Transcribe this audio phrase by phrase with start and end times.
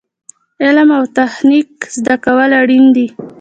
[0.63, 3.07] علم او تخنیک زده کول اړین دي